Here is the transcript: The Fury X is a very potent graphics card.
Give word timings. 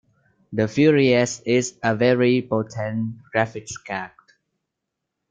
The 0.51 0.67
Fury 0.67 1.13
X 1.13 1.43
is 1.45 1.77
a 1.83 1.95
very 1.95 2.41
potent 2.41 3.17
graphics 3.35 3.73
card. 3.85 4.09